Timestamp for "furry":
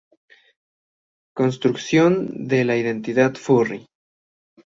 3.35-3.85